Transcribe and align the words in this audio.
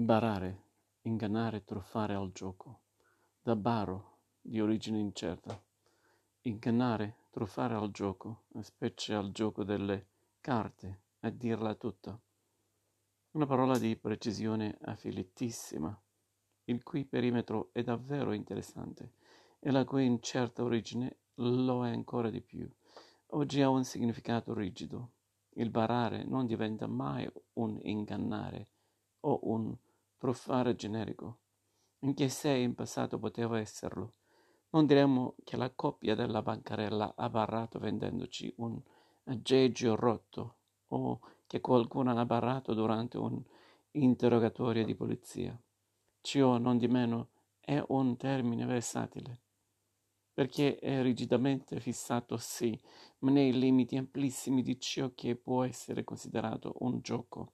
Barare, 0.00 0.62
ingannare, 1.02 1.64
truffare 1.64 2.14
al 2.14 2.30
gioco. 2.30 2.82
Da 3.42 3.56
baro, 3.56 4.18
di 4.40 4.60
origine 4.60 5.00
incerta. 5.00 5.60
Ingannare, 6.42 7.24
truffare 7.30 7.74
al 7.74 7.90
gioco, 7.90 8.44
specie 8.60 9.14
al 9.14 9.32
gioco 9.32 9.64
delle 9.64 10.06
carte, 10.40 11.00
a 11.22 11.30
dirla 11.30 11.74
tutta. 11.74 12.16
Una 13.32 13.46
parola 13.46 13.76
di 13.76 13.96
precisione 13.96 14.78
affilitissima, 14.82 16.00
il 16.66 16.80
cui 16.84 17.04
perimetro 17.04 17.70
è 17.72 17.82
davvero 17.82 18.30
interessante 18.30 19.14
e 19.58 19.72
la 19.72 19.84
cui 19.84 20.06
incerta 20.06 20.62
origine 20.62 21.16
lo 21.38 21.84
è 21.84 21.90
ancora 21.90 22.30
di 22.30 22.40
più. 22.40 22.70
Oggi 23.30 23.62
ha 23.62 23.68
un 23.68 23.82
significato 23.82 24.54
rigido. 24.54 25.10
Il 25.54 25.70
barare 25.70 26.22
non 26.22 26.46
diventa 26.46 26.86
mai 26.86 27.28
un 27.54 27.80
ingannare 27.82 28.68
o 29.22 29.40
un 29.42 29.76
truffare 30.18 30.74
generico, 30.74 31.38
anche 32.00 32.28
se 32.28 32.50
in 32.50 32.74
passato 32.74 33.18
poteva 33.18 33.58
esserlo. 33.58 34.14
Non 34.70 34.84
diremmo 34.84 35.36
che 35.44 35.56
la 35.56 35.70
coppia 35.70 36.14
della 36.14 36.42
bancarella 36.42 37.14
ha 37.16 37.30
barrato 37.30 37.78
vendendoci 37.78 38.52
un 38.56 38.78
aggeggio 39.24 39.94
rotto 39.94 40.56
o 40.88 41.20
che 41.46 41.60
qualcuno 41.60 42.10
ha 42.10 42.26
barrato 42.26 42.74
durante 42.74 43.16
un 43.16 43.42
interrogatorio 43.92 44.84
di 44.84 44.94
polizia. 44.94 45.58
Ciò 46.20 46.58
non 46.58 46.76
di 46.76 46.88
meno 46.88 47.28
è 47.60 47.82
un 47.88 48.16
termine 48.16 48.66
versatile, 48.66 49.40
perché 50.34 50.78
è 50.78 51.00
rigidamente 51.00 51.80
fissato 51.80 52.36
sì, 52.36 52.78
ma 53.20 53.30
nei 53.30 53.52
limiti 53.58 53.96
amplissimi 53.96 54.62
di 54.62 54.78
ciò 54.78 55.12
che 55.14 55.36
può 55.36 55.64
essere 55.64 56.04
considerato 56.04 56.74
un 56.80 57.00
gioco. 57.00 57.52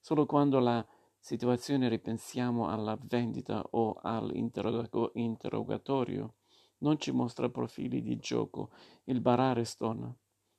Solo 0.00 0.24
quando 0.24 0.58
la 0.58 0.86
situazione 1.28 1.90
ripensiamo 1.90 2.70
alla 2.70 2.98
vendita 2.98 3.62
o 3.72 3.98
all'interrogatorio, 4.00 6.36
non 6.78 6.98
ci 6.98 7.10
mostra 7.10 7.50
profili 7.50 8.00
di 8.00 8.16
gioco, 8.16 8.70
il 9.04 9.20
barare 9.20 9.64
stona. 9.64 10.10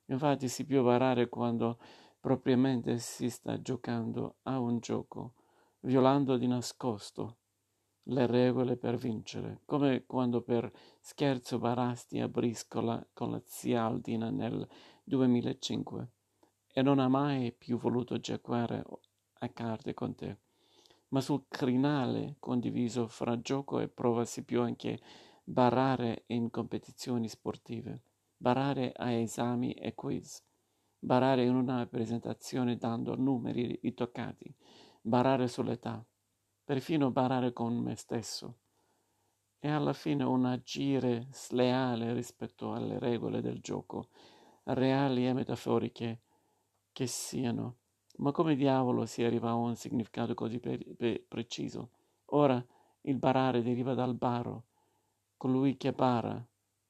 Infatti 0.05 0.47
si 0.47 0.67
può 0.67 0.83
barare 0.83 1.27
quando 1.27 1.79
propriamente 2.19 2.99
si 2.99 3.31
sta 3.31 3.59
giocando 3.59 4.35
a 4.43 4.59
un 4.59 4.77
gioco, 4.77 5.33
violando 5.79 6.37
di 6.37 6.45
nascosto 6.45 7.37
le 8.03 8.27
regole 8.27 8.77
per 8.77 8.95
vincere, 8.95 9.61
come 9.65 10.05
quando 10.05 10.43
per 10.43 10.71
scherzo 10.99 11.57
barasti 11.57 12.19
a 12.19 12.27
briscola 12.27 13.03
con 13.11 13.31
la 13.31 13.41
zia 13.43 13.85
Aldina 13.85 14.29
nel 14.29 14.67
2005 15.03 16.11
e 16.71 16.83
non 16.83 16.99
ha 16.99 17.07
mai 17.07 17.51
più 17.53 17.79
voluto 17.79 18.19
giocare 18.19 18.85
a 19.39 19.49
carte 19.49 19.95
con 19.95 20.13
te 20.13 20.37
ma 21.09 21.21
sul 21.21 21.45
crinale 21.47 22.35
condiviso 22.39 23.07
fra 23.07 23.39
gioco 23.39 23.79
e 23.79 23.87
prova 23.87 24.25
si 24.25 24.43
può 24.43 24.61
anche 24.61 24.99
barare 25.43 26.23
in 26.27 26.49
competizioni 26.51 27.27
sportive, 27.27 28.03
barare 28.37 28.91
a 28.95 29.11
esami 29.11 29.73
e 29.73 29.95
quiz, 29.95 30.43
barare 30.99 31.43
in 31.43 31.55
una 31.55 31.85
presentazione 31.87 32.77
dando 32.77 33.15
numeri 33.15 33.79
toccati, 33.95 34.53
barare 35.01 35.47
sull'età, 35.47 36.05
perfino 36.63 37.09
barare 37.09 37.53
con 37.53 37.75
me 37.77 37.95
stesso. 37.95 38.57
E 39.57 39.69
alla 39.69 39.93
fine 39.93 40.23
un 40.23 40.45
agire 40.45 41.27
sleale 41.31 42.13
rispetto 42.13 42.73
alle 42.73 42.99
regole 42.99 43.41
del 43.41 43.59
gioco, 43.59 44.09
reali 44.65 45.27
e 45.27 45.33
metaforiche 45.33 46.21
che 46.91 47.07
siano 47.07 47.78
ma 48.19 48.31
come 48.31 48.55
diavolo 48.55 49.05
si 49.05 49.23
arriva 49.23 49.49
a 49.49 49.55
un 49.55 49.75
significato 49.75 50.33
così 50.33 50.59
pre- 50.59 50.77
pre- 50.77 51.23
preciso? 51.27 51.91
Ora 52.31 52.63
il 53.01 53.17
barare 53.17 53.61
deriva 53.61 53.93
dal 53.93 54.15
baro, 54.15 54.65
colui 55.37 55.77
che 55.77 55.93
bara, 55.93 56.45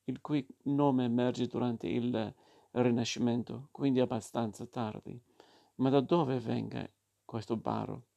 il 0.06 0.22
cui 0.22 0.46
nome 0.64 1.06
emerge 1.06 1.48
durante 1.48 1.88
il 1.88 2.34
Rinascimento, 2.72 3.70
quindi 3.72 4.00
abbastanza 4.00 4.66
tardi. 4.66 5.20
Ma 5.76 5.90
da 5.90 6.02
dove 6.02 6.40
venga 6.40 6.88
questo 7.24 7.58
baro? 7.58 8.08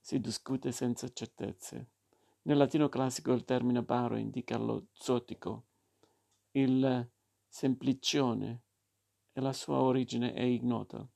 Si 0.00 0.18
discute 0.18 0.72
senza 0.72 1.08
certezze. 1.12 1.90
Nel 2.42 2.56
latino 2.56 2.88
classico 2.88 3.32
il 3.32 3.44
termine 3.44 3.82
baro 3.82 4.16
indica 4.16 4.56
lo 4.56 4.86
zotico, 4.92 5.64
il 6.52 7.10
semplicione, 7.46 8.62
e 9.32 9.40
la 9.40 9.52
sua 9.52 9.80
origine 9.80 10.32
è 10.32 10.42
ignota 10.42 11.06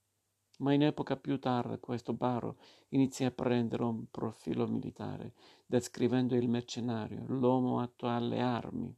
ma 0.60 0.72
in 0.72 0.82
epoca 0.82 1.16
più 1.16 1.38
tarda 1.38 1.78
questo 1.78 2.12
baro 2.12 2.58
inizia 2.90 3.28
a 3.28 3.32
prendere 3.32 3.82
un 3.82 4.10
profilo 4.10 4.66
militare, 4.66 5.34
descrivendo 5.66 6.34
il 6.34 6.48
mercenario, 6.48 7.24
l'uomo 7.26 7.80
atto 7.80 8.08
alle 8.08 8.40
armi, 8.40 8.94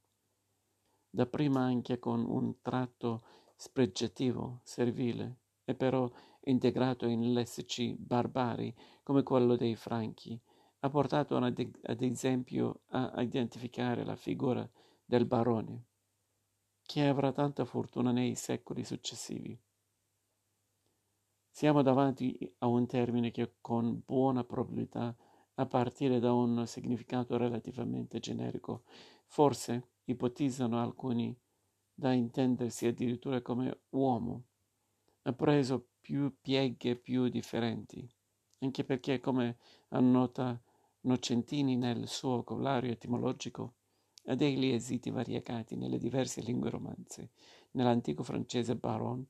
dapprima 1.11 1.61
anche 1.61 1.99
con 1.99 2.25
un 2.25 2.61
tratto 2.63 3.23
spregiativo, 3.57 4.61
servile, 4.65 5.39
e 5.65 5.75
però 5.75 6.11
integrato 6.45 7.07
in 7.07 7.33
lessici 7.33 7.95
barbari 7.97 8.75
come 9.03 9.23
quello 9.23 9.57
dei 9.57 9.77
franchi, 9.77 10.41
ha 10.81 10.91
portato 10.91 11.37
ad, 11.37 11.71
ad 11.83 12.03
esempio 12.03 12.81
a 12.89 13.23
identificare 13.23 14.05
la 14.05 14.17
figura 14.17 14.69
del 15.05 15.27
barone, 15.27 15.85
che 16.83 17.07
avrà 17.07 17.31
tanta 17.31 17.65
fortuna 17.65 18.11
nei 18.11 18.35
secoli 18.35 18.83
successivi. 18.85 19.57
Siamo 21.55 21.83
davanti 21.83 22.51
a 22.61 22.67
un 22.67 22.87
termine 22.87 23.31
che 23.31 23.57
con 23.61 24.03
buona 24.07 24.43
probabilità, 24.43 25.15
a 25.57 25.67
partire 25.67 26.19
da 26.19 26.33
un 26.33 26.67
significato 26.67 27.37
relativamente 27.37 28.19
generico, 28.21 28.85
forse 29.27 29.91
ipotizzano 30.05 30.81
alcuni 30.81 31.39
da 31.93 32.15
intendersi 32.15 32.87
addirittura 32.87 33.43
come 33.43 33.83
uomo, 33.91 34.45
ha 35.25 35.33
preso 35.35 35.89
più 36.01 36.35
pieghe 36.41 36.97
più 36.97 37.29
differenti, 37.29 38.11
anche 38.61 38.83
perché, 38.83 39.21
come 39.21 39.59
annota 39.91 40.59
Nocentini 41.03 41.77
nel 41.77 42.09
suo 42.09 42.37
vocabolario 42.37 42.93
etimologico, 42.93 43.75
ha 44.25 44.35
degli 44.35 44.69
esiti 44.69 45.11
variegati 45.11 45.77
nelle 45.77 45.99
diverse 45.99 46.41
lingue 46.41 46.71
romanze. 46.71 47.33
Nell'antico 47.73 48.23
francese 48.23 48.75
baron 48.75 49.27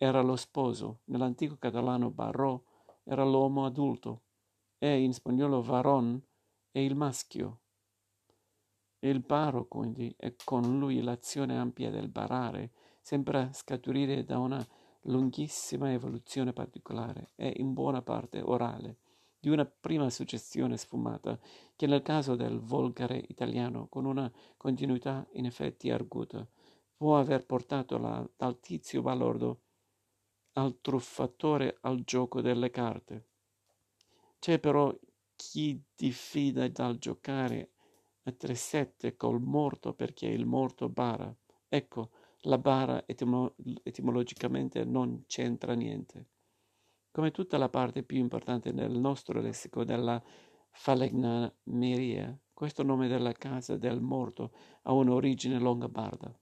era 0.00 0.20
lo 0.20 0.36
sposo, 0.36 1.00
nell'antico 1.06 1.56
catalano 1.58 2.10
barro 2.10 2.66
era 3.02 3.24
l'uomo 3.24 3.66
adulto 3.66 4.22
e 4.78 5.02
in 5.02 5.12
spagnolo 5.12 5.60
varon 5.60 6.22
è 6.70 6.78
il 6.78 6.94
maschio. 6.94 7.62
Il 9.00 9.18
baro, 9.20 9.66
quindi, 9.66 10.14
e 10.16 10.36
con 10.44 10.78
lui 10.78 11.02
l'azione 11.02 11.58
ampia 11.58 11.90
del 11.90 12.08
barare, 12.08 12.70
sembra 13.00 13.52
scaturire 13.52 14.22
da 14.22 14.38
una 14.38 14.64
lunghissima 15.02 15.92
evoluzione 15.92 16.52
particolare 16.52 17.30
e 17.34 17.54
in 17.56 17.72
buona 17.72 18.00
parte 18.00 18.40
orale, 18.40 18.98
di 19.40 19.48
una 19.48 19.64
prima 19.64 20.10
suggestione 20.10 20.76
sfumata, 20.76 21.36
che 21.74 21.86
nel 21.88 22.02
caso 22.02 22.36
del 22.36 22.60
volgare 22.60 23.24
italiano, 23.28 23.88
con 23.88 24.04
una 24.04 24.30
continuità 24.56 25.26
in 25.32 25.46
effetti 25.46 25.90
arguta, 25.90 26.46
può 26.96 27.18
aver 27.18 27.46
portato 27.46 27.98
la, 27.98 28.28
dal 28.36 28.60
tizio 28.60 29.02
balordo 29.02 29.62
al 30.52 30.80
truffatore 30.80 31.78
al 31.82 32.02
gioco 32.04 32.40
delle 32.40 32.70
carte. 32.70 33.26
C'è 34.38 34.58
però 34.58 34.96
chi 35.34 35.82
diffida 35.94 36.68
dal 36.68 36.98
giocare 36.98 37.72
a 38.24 38.32
tre 38.32 38.54
sette 38.54 39.16
col 39.16 39.40
morto 39.40 39.94
perché 39.94 40.26
il 40.26 40.46
morto 40.46 40.88
bara. 40.88 41.34
Ecco, 41.68 42.10
la 42.42 42.58
bara 42.58 43.06
etimo- 43.06 43.54
etimologicamente 43.82 44.84
non 44.84 45.24
c'entra 45.26 45.74
niente. 45.74 46.28
Come 47.10 47.30
tutta 47.30 47.58
la 47.58 47.68
parte 47.68 48.02
più 48.02 48.18
importante 48.18 48.70
nel 48.70 48.92
nostro 48.92 49.40
lessico 49.40 49.82
della 49.84 50.22
falegnameria, 50.70 52.38
questo 52.52 52.82
nome 52.82 53.08
della 53.08 53.32
casa 53.32 53.76
del 53.76 54.00
morto 54.00 54.52
ha 54.82 54.92
un'origine 54.92 55.58
longobarda. 55.58 56.32